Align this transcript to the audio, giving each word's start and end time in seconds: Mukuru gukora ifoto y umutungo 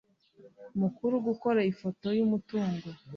Mukuru 0.81 1.15
gukora 1.27 1.59
ifoto 1.71 2.07
y 2.17 2.21
umutungo 2.25 2.87